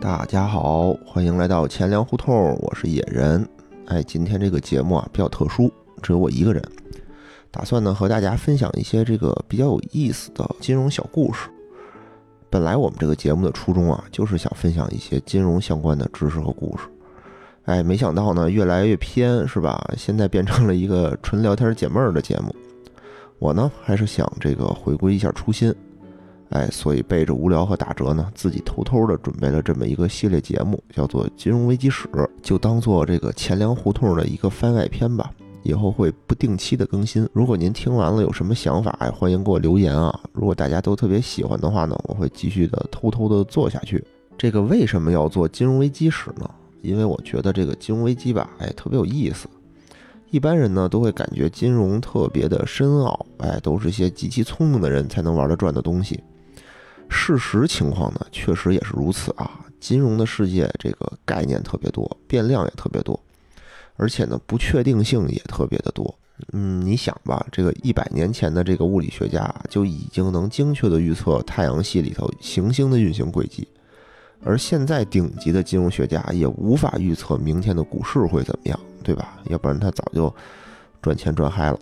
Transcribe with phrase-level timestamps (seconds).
[0.00, 3.46] 大家好，欢迎来到钱粮胡同，我是野人。
[3.84, 6.64] 哎，今天这个节目啊比较特殊，只有我一个人，
[7.50, 11.50] 打算呢和大家分享一些这个比较有意思的金融小故事。
[12.48, 16.84] 本来我们这个节目的初衷啊，就是想分享一些金融相关的知识和故事。
[17.66, 19.86] 哎，没想到呢越来越偏，是吧？
[19.98, 22.56] 现在变成了一个纯聊天解闷儿的节目。
[23.38, 25.74] 我呢还是想这个回归一下初心。
[26.50, 32.08] 哎，所以背着无聊和打折呢，自己偷偷的准备了这么一个系列节目，叫做《金融危机史》，
[32.42, 35.30] 就当做这个钱粮胡同的一个番外篇吧。
[35.62, 37.28] 以后会不定期的更新。
[37.32, 40.18] 如果您听完了有什么想法，哎，欢迎给我留言啊。
[40.32, 44.02] 如果大家都特别喜欢的话呢，我会继续的偷偷的做下去。
[44.38, 46.50] 这个为什么要做金融危机史呢？
[46.80, 49.46] 因为我觉得这个金融危机吧，哎，特别有意思。
[50.30, 56.18] 一般人呢都会感觉金融特别的深奥，哎，都是些极其聪明的人才能玩得转的东西。
[57.10, 59.60] 事实情况呢，确实也是如此啊。
[59.80, 63.18] 金融的世界，这个概念特别多，变量也特别多，
[63.96, 66.14] 而且呢，不确定性也特别的多。
[66.52, 73.66] 嗯，你想吧，这个一百年前的这个物理学家就已经能精确的预测太阳系里头行星的运行轨迹，
[74.42, 79.38] 而现在顶级的金融学家也无法预测明天的股市会怎么样，对吧？
[79.46, 80.34] 要不然他早就
[81.02, 81.78] 赚钱赚嗨了。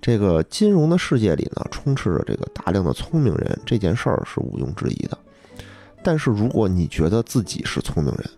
[0.00, 5.18] 这个金融的世界里呢，充斥着这个大量的聪明人，这件事儿是毋庸置疑的。
[6.02, 8.30] 但是如果你觉得自己是聪明人，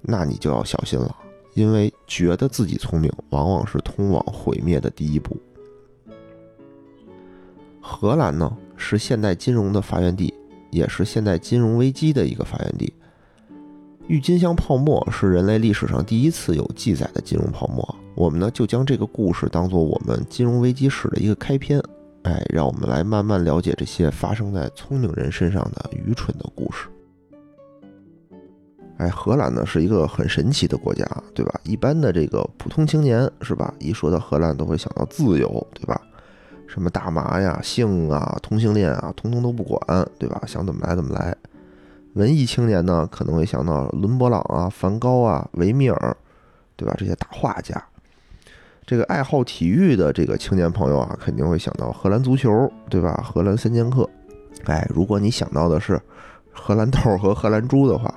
[0.00, 1.14] 那你就要小心了，
[1.54, 5.36] 因为觉得自己聪明，往往是通往毁灭的第一步。
[7.80, 10.32] 荷兰呢，是现代金融的发源地，
[10.70, 12.92] 也是现代金融危机的一个发源地。
[14.08, 17.86] 郁金香泡沫是人类历史上第一次有记载的金融泡沫。
[18.14, 21.78] 我们呢就将这个故事当做我们金融危机史的一个开篇，
[22.22, 26.88] 哎，让我们来慢慢了解这些发生在聪明人身上的愚蠢的故事。
[28.96, 31.60] 哎，荷兰呢是一个很神奇的国家，对吧？
[31.64, 36.00] 一般的这个普通青年是吧，一说到荷兰都会想到自由，对吧？
[36.66, 40.42] 什么大麻呀、性啊、同性恋啊，通通都不管，对吧？
[40.46, 41.36] 想怎么来怎么来。
[42.18, 46.16] 文艺青年呢可能会想到伦勃朗啊、梵高啊、维米尔，
[46.76, 46.92] 对吧？
[46.98, 47.80] 这些大画家。
[48.84, 52.50] 这个爱好体育的这个青年朋友啊，肯定会想到荷兰足球，
[52.90, 53.22] 对吧？
[53.24, 54.08] 荷兰三剑客。
[54.64, 56.00] 哎，如果你想到的是
[56.50, 58.12] 荷兰豆和荷兰猪的话，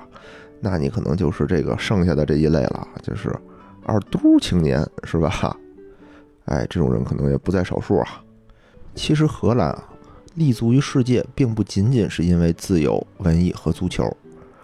[0.58, 3.32] 那你可能就是这个剩下的这一类了，就是
[3.84, 5.56] 二嘟青年，是吧？
[6.46, 8.24] 哎，这种人可能也不在少数啊。
[8.96, 9.84] 其实荷兰啊，
[10.34, 14.04] 立足于世界，并不仅仅是因为自由、文艺和足球。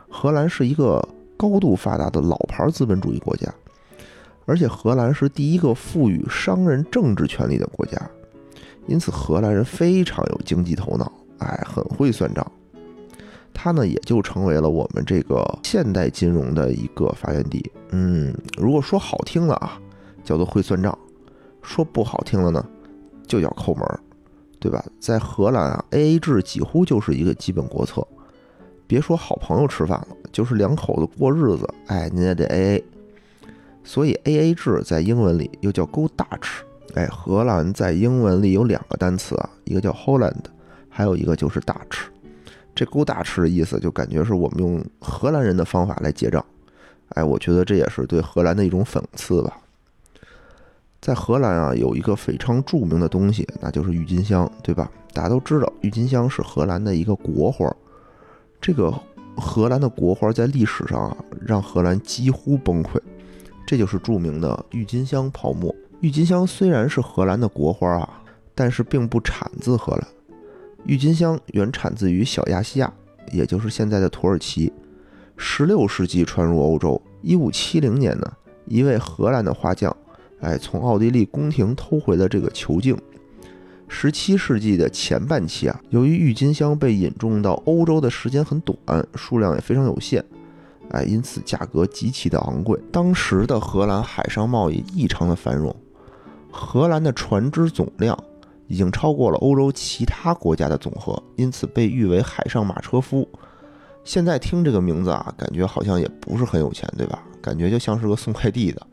[0.08, 1.06] 荷兰是一个
[1.36, 3.52] 高度发达的老牌资本主义国家。
[4.46, 8.10] 而且荷兰是第一个赋予商人政治权利的国家，
[8.86, 12.50] 因此荷兰人非常有经济头脑，哎，很会算账。
[13.52, 17.70] 他呢也就成为了我们这个现代金融的一个发源地。
[17.90, 19.78] 嗯，如果说好听了啊，
[20.24, 20.96] 叫做会算账；
[21.60, 22.66] 说不好听了呢，
[23.26, 24.00] 就叫抠门儿，
[24.60, 24.84] 对吧？
[24.98, 28.06] 在荷兰啊，A A 制几乎就是一个基本国策。
[28.86, 32.84] 别说好朋友吃饭了，就是两口子过日子，哎，您也得 A A。
[33.84, 36.62] 所以 A A 制在英文里又叫 Go Dutch，
[36.94, 40.44] 哎，荷兰在英文里有两个单词啊，一个叫 Holland，
[40.88, 42.06] 还有一个就是 Dutch。
[42.74, 46.44] 这 Go Dutch 的意思就感觉是我们用荷兰人的方法来结账，
[47.10, 49.58] 哎，我觉得这也是对荷兰的一种讽刺吧。
[51.00, 54.90] 在荷兰啊，有一个非常著名的东西，那就是郁金香，对吧？
[55.14, 57.72] 大家都知道，郁金香是荷兰的一个国花。
[58.60, 58.92] 这个
[59.36, 63.00] 荷兰的国花在历史上啊，让荷兰几乎崩溃。
[63.66, 65.74] 这就是著名的郁金香泡沫。
[66.00, 68.22] 郁金香虽然是荷兰的国花啊，
[68.54, 70.06] 但是并不产自荷兰。
[70.84, 72.92] 郁金香原产自于小亚细亚，
[73.30, 74.72] 也就是现在的土耳其。
[75.36, 77.00] 十六世纪传入欧洲。
[77.20, 78.32] 一五七零年呢，
[78.66, 79.94] 一位荷兰的画匠，
[80.40, 82.96] 哎，从奥地利宫廷偷回的这个球镜。
[83.88, 88.76] 十七世纪的前半期啊，由于郁金香被引种到欧洲的时间很短，
[89.14, 90.24] 数量也非常有限。
[90.90, 92.78] 哎，因此价格极其的昂贵。
[92.92, 95.74] 当时的荷兰海上贸易异常的繁荣，
[96.50, 98.18] 荷兰的船只总量
[98.66, 103.26] 已经超过了欧洲其他国家的总和，因此被誉为“海上马车夫”。
[104.04, 107.22] 现在听这个名字啊，感觉好像也不是很有钱，对吧？
[107.40, 108.86] 感觉就像是个送快递的。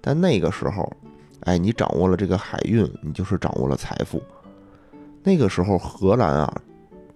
[0.00, 0.90] 但那个时候，
[1.40, 4.22] 哎，你掌握了这个海运，你就是掌握了财富。
[5.22, 6.62] 那个时候，荷兰啊，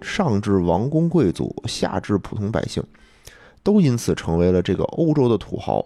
[0.00, 2.82] 上至王公贵族，下至普通百姓。
[3.62, 5.82] 都因此成为了这个欧洲的土豪，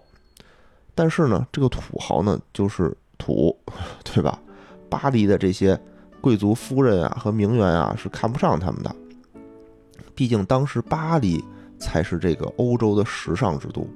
[0.96, 3.56] 但是呢，这个土豪呢就是土，
[4.02, 4.36] 对吧？
[4.90, 5.78] 巴黎的这些
[6.20, 8.96] 贵族夫人啊和名媛啊是看不上他们的，
[10.12, 11.44] 毕竟当时巴黎
[11.78, 13.86] 才是这个欧洲的时尚之都。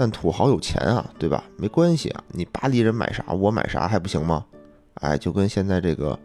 [0.00, 1.44] 但土豪有钱啊，对吧？
[1.58, 4.46] 没关系啊，你巴黎人买啥我买啥还不行吗？
[4.94, 6.18] 哎，就跟现在这个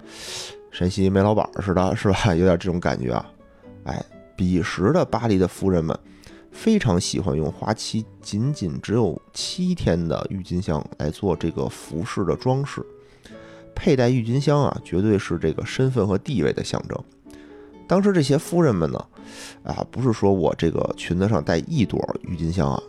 [0.71, 2.33] 山西煤老板似的，是吧？
[2.33, 3.29] 有点这种感觉啊。
[3.83, 4.01] 哎，
[4.33, 5.99] 彼时的巴黎的夫人们
[6.53, 12.81] 非常喜欢用花期仅仅只有七天的郁金香来做这个服饰的装饰。
[13.75, 16.97] 佩戴郁金香啊，绝对是这个身份和地位的象征。
[17.89, 19.05] 当时这些夫人们呢，
[19.63, 22.81] 啊，不是说我这个裙子上戴一朵郁金香啊。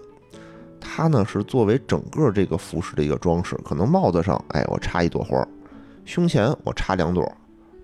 [0.88, 5.46] 它呢是作为整个这个服饰的一个装饰，可能帽子上，哎，我插一朵花儿；
[6.04, 7.30] 胸前我插两朵，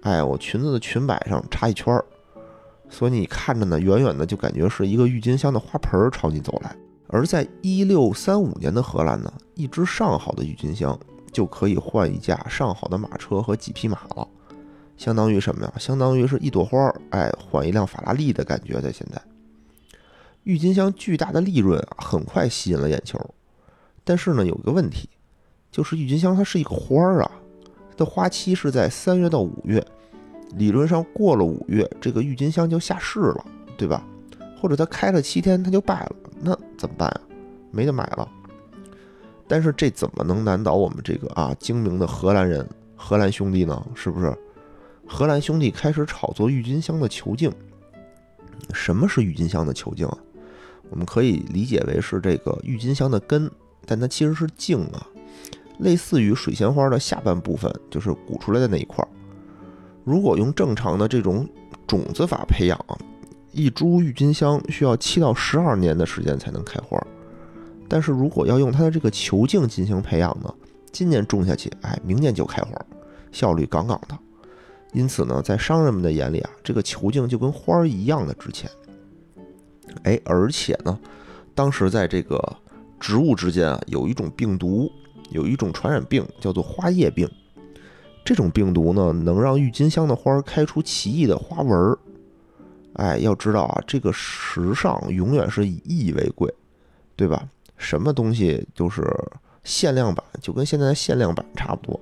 [0.02, 2.04] 哎，我裙子的裙摆上插一圈儿。
[2.88, 6.74] 所以你看着呢，远远的就感觉是一个郁金香的花盆儿朝你走来。
[7.08, 10.98] 而在一六三五年的荷兰呢，一支上好的郁金香
[11.30, 14.26] 就可以换一架上好的马车和几匹马了，
[14.96, 15.72] 相当于什么呀？
[15.78, 19.20] 相当于是一朵花儿，哎，换一辆法拉利的感觉，在现在。
[20.44, 23.18] 郁金香巨大的利润啊，很快吸引了眼球。
[24.04, 25.08] 但是呢，有一个问题，
[25.70, 27.30] 就是郁金香它是一个花儿啊，
[27.90, 29.84] 它的花期是在三月到五月，
[30.56, 33.44] 理论上过了五月，这个郁金香就下市了，
[33.76, 34.04] 对吧？
[34.60, 37.20] 或者它开了七天它就败了，那怎么办啊？
[37.70, 38.28] 没得买了。
[39.46, 43.84] 但是这怎么能难倒我们这个啊精明的荷兰人、荷兰兄弟呢？
[43.94, 44.36] 是不是？
[45.06, 47.52] 荷兰兄弟开始炒作郁金香的球茎。
[48.72, 50.18] 什么是郁金香的球茎啊？
[50.92, 53.50] 我们可以理解为是这个郁金香的根，
[53.86, 55.06] 但它其实是茎啊，
[55.78, 59.08] 类似于水仙花的下半部分，就是鼓出来的那一块儿。
[60.04, 61.48] 如果用正常的这种
[61.86, 62.78] 种子法培养，
[63.52, 67.02] 一株郁金香需要七到十二年的时间才能开花。
[67.88, 70.54] 但是如果要用它的这个球茎进行培养呢，
[70.92, 72.78] 今年种下去，哎，明年就开花，
[73.30, 74.18] 效率杠杠的。
[74.92, 78.70] 因此呢，在商人们的眼里啊，这个球茎就跟花儿一样的值钱。
[80.02, 80.98] 哎，而且呢，
[81.54, 82.40] 当时在这个
[82.98, 84.90] 植物之间啊，有一种病毒，
[85.30, 87.28] 有一种传染病，叫做花叶病。
[88.24, 91.98] 这种病毒呢，能让郁金香的花开出奇异的花纹儿。
[92.94, 96.52] 哎，要知道啊，这个时尚永远是以易为贵，
[97.16, 97.48] 对吧？
[97.76, 99.02] 什么东西就是
[99.64, 101.98] 限量版，就跟现在的限量版差不多。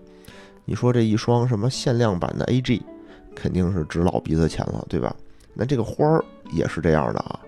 [0.67, 2.83] 你说这一双什么限量版的 A.G，
[3.35, 5.17] 肯定是值老鼻子钱了，对吧？
[5.55, 7.41] 那这个花儿也是这样的啊。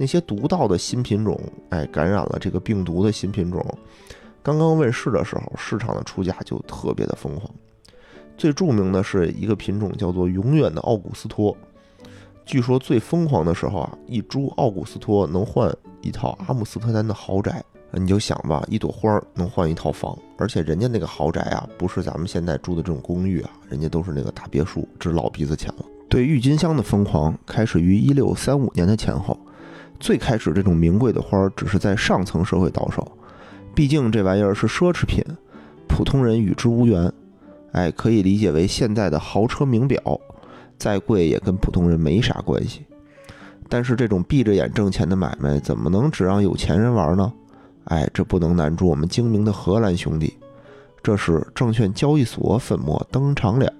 [0.00, 1.38] 那些独到的新品种，
[1.68, 3.62] 哎，感染了这个病毒的新品种，
[4.42, 7.50] 刚刚问世的时候，市场的出价就特别的疯狂。
[8.34, 11.54] 最著名的是一个品种叫做“永远的奥古斯托”，
[12.46, 15.70] 据说最疯狂的时候啊，一株奥古斯托能换
[16.00, 17.62] 一套阿姆斯特丹的豪宅。
[17.92, 25.84] 你就想吧，一朵花能换一套房，而且人家那个豪宅啊，不是咱们现在住的这种公寓啊，人家都是那个大别墅，值老鼻子钱了。
[26.08, 29.38] 对郁金香的疯狂开始于一六三五年的前后。
[30.00, 33.06] 最开始，这种名贵的花只是在上层社会到手，
[33.74, 35.22] 毕竟这玩意儿是奢侈品，
[35.86, 37.12] 普通人与之无缘。
[37.72, 40.02] 哎，可以理解为现在的豪车名表，
[40.76, 42.84] 再贵也跟普通人没啥关系。
[43.68, 47.32] 但是这种闭着眼挣钱的买卖，怎么能只让有钱人玩呢？
[47.84, 50.34] 哎，这不能难住我们精明的荷兰兄弟。
[51.02, 53.72] 这时，证券交易所粉墨登场了。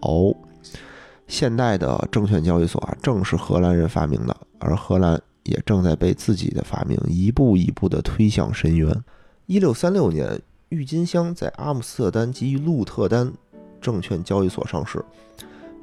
[1.26, 5.20] 现代的证券交易所啊，正是荷兰人发明的，而荷兰。
[5.50, 9.04] 也正在被自己的发明一步一步地推向深渊。
[9.46, 13.32] 一六三六年，郁金香在阿姆斯特丹及鹿特丹
[13.80, 15.04] 证券交易所上市。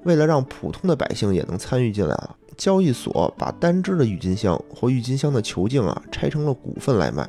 [0.03, 7.27] 为了让普通的百姓也能参与进来啊，交易所把单支的郁金香或郁金香的球茎啊拆成了股份来卖，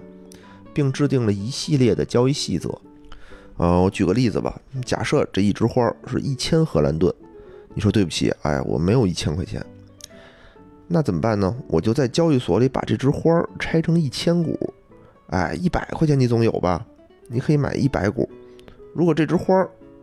[0.72, 2.72] 并制定了一系列的交易细则。
[3.56, 7.12] 呃，我举个例子吧，假设这一枝花是一千荷兰盾，
[7.74, 9.64] 你说对不起，哎，我没有一千块钱。
[10.90, 11.54] 那怎么办呢？
[11.68, 14.58] 我就在交易所里把这枝花拆成一千股，
[15.28, 16.84] 哎，一百块钱你总有吧？
[17.28, 18.26] 你可以买一百股。
[18.94, 19.54] 如果这枝花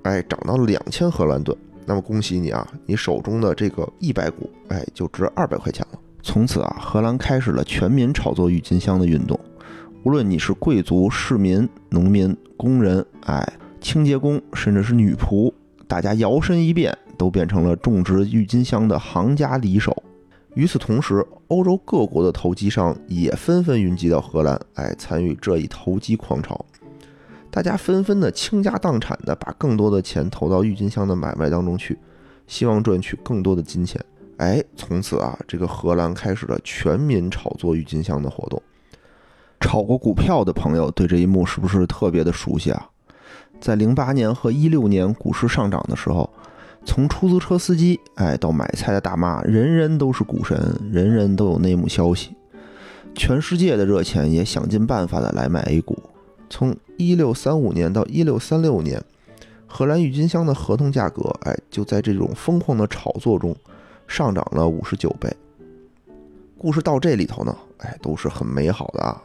[0.04, 6.00] 哎涨到了两千荷兰盾，那么恭喜你啊，你手中的这个一百股，哎，就值二百块钱了。
[6.22, 9.40] 从此啊，荷兰开始了全民炒作郁金香的运动。
[10.04, 13.44] 无论你是贵族、市民、农民、工人，哎，
[13.82, 15.52] 清洁工，甚至是女仆，
[15.88, 20.04] 大家摇身一变，都变成了种植郁金香的行家里手。
[20.56, 26.66] 与此同时，欧洲各国的投机商也纷纷云集到荷兰，哎，参与这一投机狂潮。
[27.52, 32.00] 大家纷纷的倾家荡产的把更多的钱投到郁金香的买卖当中去，
[32.48, 34.02] 希望赚取更多的金钱。
[34.38, 38.62] 哎，从此啊，这个荷兰开始了全民炒作郁金香的活动。
[39.60, 42.90] 炒过股票的朋友对这一幕是不是特别的熟悉啊？
[43.60, 46.30] 在零八年和一六年股市上涨的时候。
[46.86, 52.36] 从出租车司机，哎，到买菜的大妈，人人都是股神，人人都有内幕消息。
[53.16, 55.98] 全世界的热钱也想尽办法的来买 A 股。
[56.50, 59.04] 从一六三五年到一六三六年，
[59.66, 63.56] 荷兰郁金香的合同价格，哎，就在这种疯狂的炒作中
[64.08, 65.34] 上涨了五十九倍。
[66.58, 69.22] 故事到这里头呢，哎，都是很美好的啊。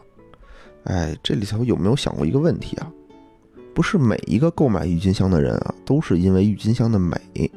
[0.84, 2.90] 哎，这里头有没有想过一个问题啊？
[3.74, 7.50] 不是每一个购买郁金香的人啊，都是因为郁金香的美，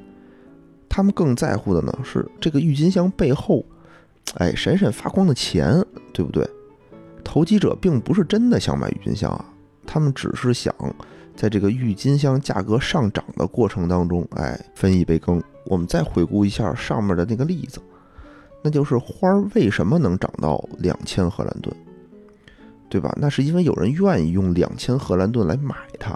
[0.88, 3.66] 他们更在乎的呢是这个郁金香背后，
[4.36, 6.48] 哎，闪闪发光的钱，对不对？
[7.24, 9.46] 投机者并不是真的想买郁金香啊，
[9.86, 10.74] 他们只是想
[11.36, 15.42] 在这个郁金香价格上涨的过程当中，哎，分一杯羹。
[15.66, 17.80] 我们再回顾一下上面的那个例子，
[18.62, 21.74] 那就是花儿为什么能涨到两千荷兰盾？
[22.94, 23.12] 对吧？
[23.20, 26.16] 那是因为有人愿意用两千荷兰盾来买它，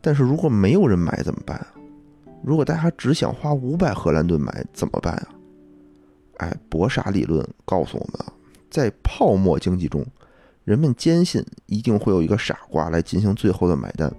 [0.00, 1.66] 但是如果没有人买怎么办啊？
[2.42, 5.28] 如果大家只想花五百荷兰盾买怎么办啊？
[6.38, 8.32] 哎，博傻理论告诉我们啊，
[8.70, 10.02] 在泡沫经济中，
[10.64, 14.10] 人们坚信一定会有一个傻瓜来进行最后的买单，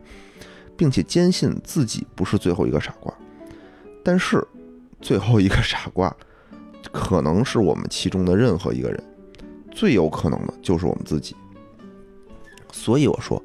[0.77, 3.11] 并且坚信自己不是最后一个傻瓜。
[4.03, 4.47] 但是，
[5.01, 6.15] 最后一个傻瓜
[6.91, 9.03] 可能是我们其中的任何一个人，
[9.71, 11.35] 最有可能的就是我们自己。
[12.79, 13.41] 所以我说，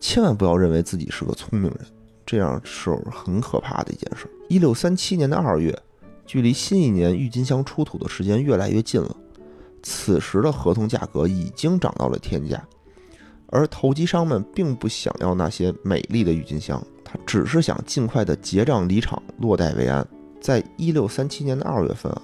[0.00, 1.80] 千万不要认为自己是个聪明人，
[2.26, 4.28] 这样是很可怕的一件事。
[4.48, 5.78] 一六三七年的二月，
[6.26, 9.16] 距离新一年郁金香出土的时间越来越近了。
[9.82, 12.62] 此时的合同价格已经涨到了天价，
[13.46, 20.06] 而投机商们并不想要那些美丽的郁金香，他只是想尽快的结账离场，落袋为安。
[20.40, 22.22] 在一六三七年的二月份啊，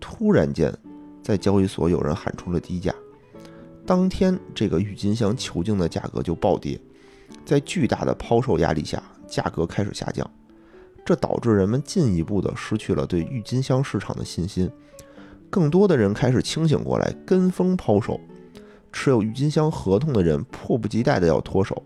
[0.00, 0.74] 突然间，
[1.22, 2.92] 在交易所有人喊出了低价。
[3.86, 6.80] 当天，这个郁金香球茎的价格就暴跌，
[7.44, 10.28] 在巨大的抛售压力下，价格开始下降，
[11.04, 14.70] 这导致人们进一步的失去了对郁金香市场的信心，
[15.48, 18.20] 更多的人开始清醒过来，跟风抛售，
[18.92, 21.82] 持有郁金香合同的人迫不及待的要脱手，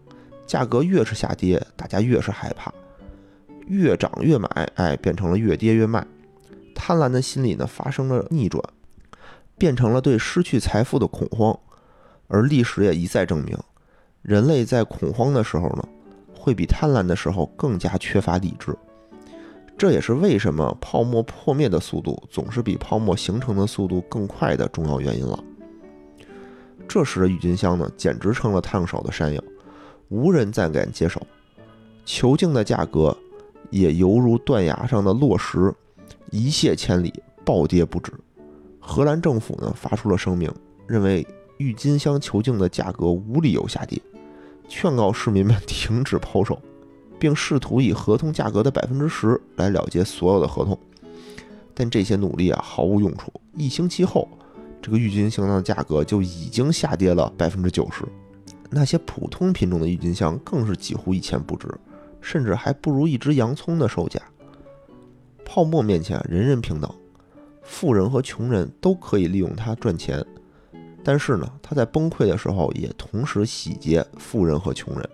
[0.47, 2.71] 价格越是下跌，大家越是害怕，
[3.67, 6.07] 越涨越买，哎，变成了越跌越卖，
[6.75, 8.63] 贪婪的心理呢发生了逆转，
[9.57, 11.59] 变成了对失去财富的恐慌。
[12.27, 13.57] 而历史也一再证明，
[14.23, 15.87] 人类在恐慌的时候呢，
[16.35, 18.75] 会比贪婪的时候更加缺乏理智。
[19.77, 25.43] 这也是为什么泡沫破灭的速度总是比泡沫形成的速度更快的重要原因了。
[26.89, 29.43] 这时的郁金香呢，简直成了烫手的山药，
[30.09, 31.21] 无人再敢接手。
[32.05, 33.17] 球茎的价格
[33.71, 35.75] 也犹如断崖上的落石，
[36.31, 37.13] 一泻千里，
[37.45, 38.13] 暴跌不止。
[38.79, 40.51] 荷兰政府呢，发出了声明，
[40.87, 41.27] 认为。
[41.65, 43.99] 郁金香球茎的价格无理由下跌，
[44.69, 46.61] 劝告市民们停止抛售，
[47.19, 50.79] 并试图以合同价格的百分之十来了结所有的合同。
[51.73, 53.33] 但这些努力啊毫无用处。
[53.57, 54.29] 一星期后，
[54.83, 58.05] 这个郁金香的价格就已经下跌了百分之九十。
[58.69, 61.67] 那些普通品种的郁金香更是几乎一钱不值，
[62.21, 64.21] 甚至还不如一只洋葱的售价。
[65.47, 66.95] 泡沫面前，人人平等，
[67.63, 70.23] 富人和穷人都可以利用它赚钱。
[71.05, 75.09] 但是呢，他在崩溃的时候也同时洗劫富人和穷人，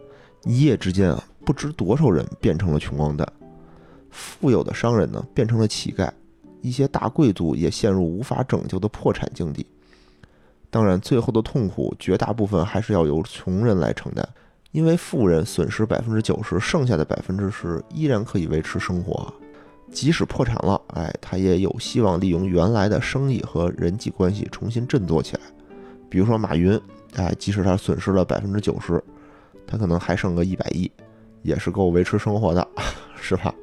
[0.44, 3.26] 一夜之间啊，不知多少人变成了穷光蛋，
[4.10, 6.08] 富有的商人呢变成了乞丐，
[6.60, 9.66] 一些大贵族也陷入无法拯救的破产境地。
[10.70, 14.24] 当然，最后的痛苦绝大部分还是要由穷人来承担，
[14.70, 19.34] 因为富人损失百分之九十，剩下的百分之十依然可以维持生活，
[19.90, 25.40] 即使破产了，哎，他也有希望利用原来的生意和人际关系重新振作起来。
[26.10, 26.78] 比如说马云，
[27.14, 29.02] 哎，即使他损失了百分之九十，
[29.66, 30.90] 他可能还剩个一百亿，
[31.42, 32.68] 也是够维持生活的，
[33.14, 33.54] 是吧？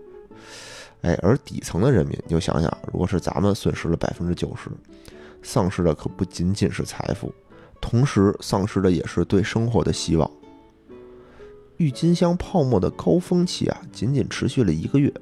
[1.01, 4.71] 哎，而底层的人民，你就想想，如果是咱们损失了百分之九十，
[5.43, 7.31] 丧失的可不仅仅是财富，
[7.81, 10.29] 同时丧失的也是对生活的希望。
[11.77, 15.13] 郁金香泡沫的高峰期啊，仅仅持续了一个月，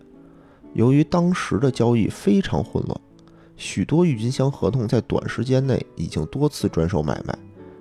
[0.73, 3.01] 由于当时的交易非常混乱。
[3.57, 7.37] 许多郁金香合同在短时间内已经多次转手买卖，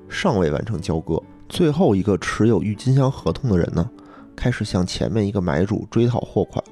[0.08, 1.20] 尚未完成交割。
[1.48, 3.90] 最后一个持有郁金香合同的人呢，
[4.36, 6.64] 开始向前面一个买主追讨货款。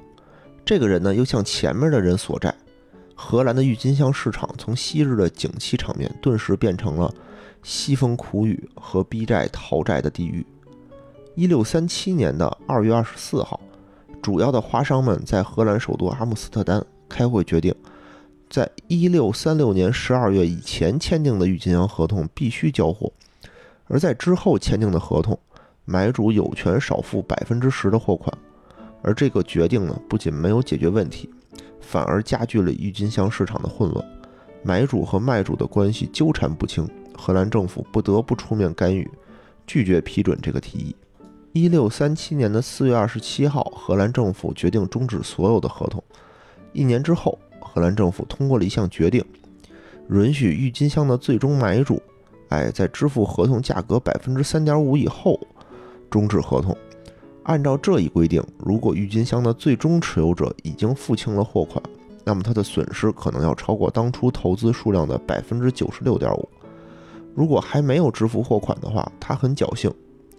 [0.65, 2.53] 这个人呢，又向前面的人索债。
[3.15, 7.13] 荷兰的郁金香市场从昔日的景气场面，顿时变成了
[7.63, 10.45] 凄风苦雨和逼债逃债的地狱。
[11.35, 13.59] 一六三七年的二月二十四号，
[14.21, 17.73] 主要的花商们在荷兰首都阿姆斯特丹开会决定。
[18.53, 23.11] 在一六三六年十二月以前签订的郁金香合同必须交货，
[23.85, 25.35] 而在之后签订的合同，
[25.85, 28.31] 买主有权少付百分之十的货款。
[29.01, 31.27] 而这个决定呢，不仅没有解决问题，
[31.81, 34.07] 反而加剧了郁金香市场的混乱，
[34.61, 39.09] 买主和卖主的关系纠缠不清，荷兰政府不得不出面干预，
[39.65, 40.95] 拒绝批准这个提议。
[41.53, 46.03] 一六三七年的四月二十七号，荷兰政府决定终止所有的合同。
[46.71, 47.39] 一年之后，
[47.73, 49.23] 荷兰政府通过了一项决定，
[50.11, 51.99] 允许郁金香的最终买主，
[52.49, 55.39] 哎，在支付合同价格百分之三点五以后
[56.11, 56.77] 终止合同。
[57.45, 61.83] 按照这一规定，如果郁金香的最终持有者已经付清了货款，
[62.23, 66.47] 那么他的损失可能要超过当初投资数量的百分之九十六点五。
[67.33, 69.91] 如果还没有支付货款的话，他很侥幸。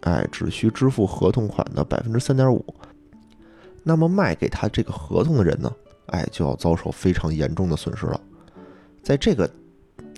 [0.02, 2.62] 哎，只需支付合同款的百分之三点五，
[3.82, 5.72] 那么卖给他这个合同的人呢？
[6.06, 8.20] 哎，就要遭受非常严重的损失了。
[9.02, 9.50] 在这个，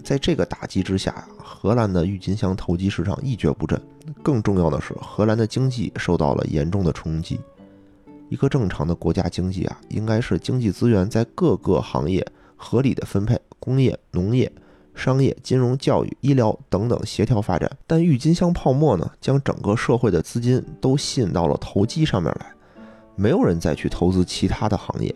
[0.02, 3.80] 在这个打击之下，荷兰的郁金香投机市场一蹶不振。
[4.22, 7.40] 更重要的是，荷兰的经济受到了严重的冲击。
[8.28, 12.26] 一个正常的国家经济啊，应该是经济资源在各个行业
[12.56, 14.50] 合理的分配，工业、农业。
[14.94, 22.46] 商业、金融、教育、医疗等等协调发展，但郁金香泡沫呢，将整个社会的资金都吸引到了投机上面来，
[23.14, 25.14] 没有人再去投资其他的行业，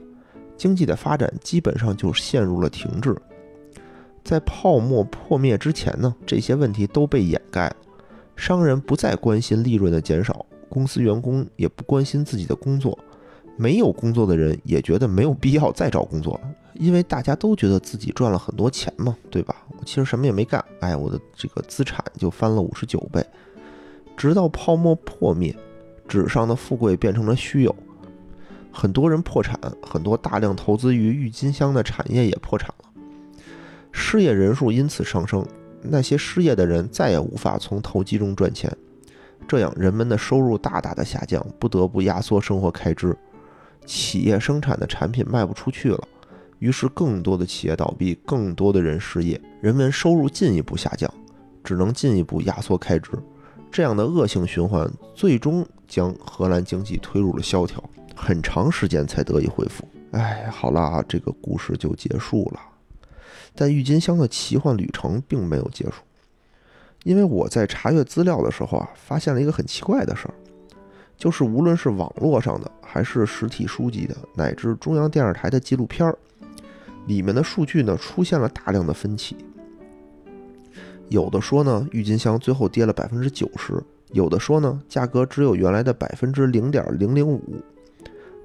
[0.60, 3.16] 经济的发展基本上就陷入了停滞。
[4.22, 7.76] 在泡沫破灭之前呢，这些问题都被掩盖了，
[8.36, 12.98] 商人不再关心利润的减少，公司员工也不关心自己的工作。
[13.56, 19.56] 没有工作的人也觉得没有必要再找工作了，因为大家都觉得自己赚了很多钱嘛，对吧？
[19.78, 23.24] 我其实什么也没干，哎，我的这个资产就翻了五十九倍。
[24.14, 25.56] 直到泡沫破灭，
[26.06, 27.74] 纸上的富贵变成了虚有，
[28.72, 32.90] 很多人破产，很多大量投资于郁金香的产业也破产了，
[33.92, 35.44] 失业人数因此上升，
[35.82, 38.74] 那些失业的人再也无法从投机中赚钱，
[39.48, 43.16] 这样人们的收入大大的下降，不得不压缩生活开支。
[43.86, 46.08] 企业生产的产品卖不出去了，
[46.58, 51.12] 于是更多的企业倒闭，更多的人失业，人们收入进一步下降，
[51.64, 53.10] 只能进一步压缩开支。
[53.72, 57.82] 这样的恶性循环最终将荷兰经济推入了萧条，
[58.20, 59.82] 很长时间才得以恢复。
[60.12, 62.60] 哎，好了，这个故事就结束了。
[63.54, 66.02] 但郁金香的奇幻旅程并没有结束，
[67.04, 70.34] 因为我在查阅资料的时候啊，发现了一个很奇怪的事儿。
[71.16, 76.16] 就是无论是网络上的，还是实体书籍的，乃至中央电视台的纪录片儿，
[77.06, 79.36] 里面的数据呢出现了大量的分歧。
[81.08, 83.74] 有的说呢，郁金香最后跌了百分之九十；
[84.12, 87.42] 有的说呢，价格只有原来的百分之零点零零五。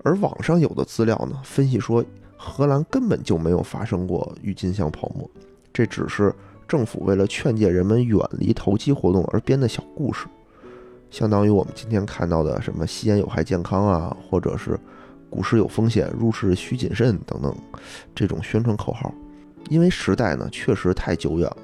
[0.06, 2.06] 而网上有的资料呢，分析说
[2.38, 5.28] 荷兰根本就没有发生过郁金香泡沫，
[5.74, 6.32] 这只是
[6.68, 10.28] 政府为了劝诫人们远离投机活动而编的小故事。
[11.10, 14.80] 相当于我们今天看到的什么吸烟有害健康啊，或者是
[15.28, 17.56] 股市有风险，入市需谨慎等等
[18.14, 19.12] 这种宣传口号，
[19.70, 21.58] 因为时代呢确实太久远了，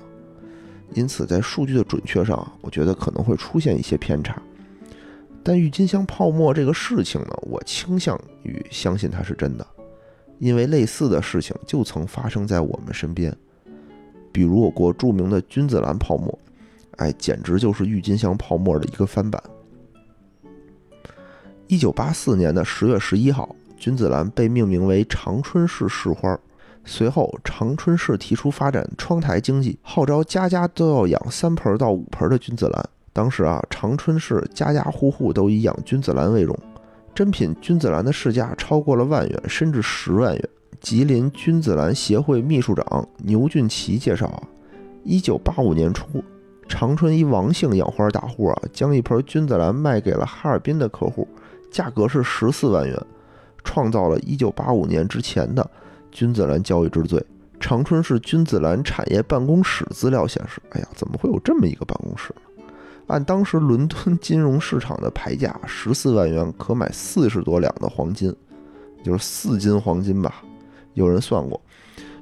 [0.95, 4.41] 因此在数据的准确上，我觉得可能会出现一些偏差。
[5.43, 9.65] 但郁金香泡沫这个事情呢，我倾向于相信它是真的，
[10.39, 13.35] 因为类似的事情就曾发生在我们身边，
[14.31, 16.37] 比如我国著名的君子兰泡沫。
[16.97, 19.41] 哎，简直就是郁金香泡沫的一个翻版。
[21.67, 26.37] 一九八四年的十月十一号，君子兰被命名为长春市市花。
[26.83, 32.89] 随后，长春市提出发展窗台经济，号召家家都要养三盆到五盆的君子兰。
[33.13, 36.57] 当时啊，长春市家家户户都以养君子兰为荣，
[37.13, 40.49] 珍品君子兰的市价超过了万元，甚至十万元。
[40.79, 44.41] 吉林君子兰协会秘书长牛俊奇介绍啊，
[45.03, 46.23] 一九八五年初。
[46.67, 51.27] 长春一王姓养花大户啊，将一盆君子兰卖给了哈尔滨的客户，
[51.69, 52.97] 价格是十四万元，
[53.63, 55.69] 创造了一九八五年之前的
[56.11, 57.21] 君子兰交易之最。
[57.59, 62.33] 长春市君子兰产业办公室资料显示，哎呀，怎么会有这么一个办公室？
[63.11, 68.33] 按当时伦敦 金融市场的牌价，十四万元可买四十多两的黄金，
[69.03, 70.41] 就是四斤黄金吧。
[70.93, 71.59] 有人算过，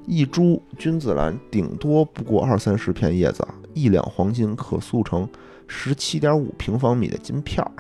[0.08, 3.48] 一株君子兰顶多不过二三十片叶子。
[3.76, 5.30] 一两黄金可塑成
[5.68, 7.72] 十七点五平方米的金片儿，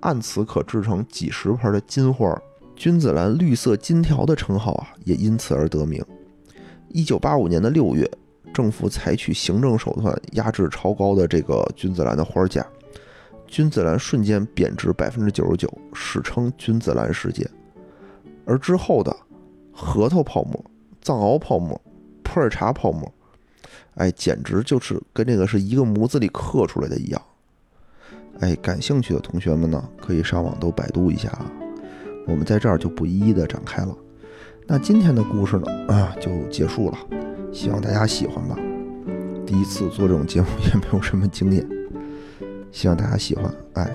[0.00, 2.36] 按此可制成几十盆的金花。
[2.74, 6.02] 君子兰绿色金条的称号啊，也因此而得名。
[6.88, 8.10] 一九八五年的六月，
[8.52, 12.66] 政府采取行政手段压制超高的这个君子兰的花价，
[13.46, 17.48] 君子兰瞬间贬值百分之九十九，史称“君子兰事件”。
[18.44, 19.14] 而之后的
[19.72, 20.64] 核桃泡沫、
[21.00, 21.80] 藏獒泡沫、
[22.22, 23.12] 普洱茶泡沫。
[23.94, 27.22] 哎，简直就是跟这个是一个模子里刻出来的一样。
[28.40, 31.50] 哎，感兴趣的同学们呢，可以上网都百度一下啊。
[32.26, 33.94] 我们在这儿就不一一的展开了。
[34.66, 36.98] 那今天的故事呢，啊，就结束了。
[37.52, 38.56] 希望大家喜欢吧。
[39.46, 41.66] 第一次做这种节目，也没有什么经验，
[42.70, 43.52] 希望大家喜欢。
[43.74, 43.90] 哎，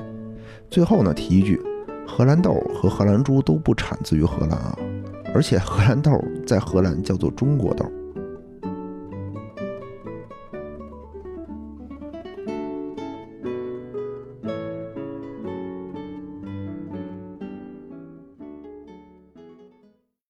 [0.70, 1.62] 最后呢，提一句，
[2.06, 4.78] 荷兰豆和荷兰猪都不产自于荷兰啊，
[5.34, 6.12] 而且荷兰豆
[6.46, 7.86] 在荷兰叫做中国豆。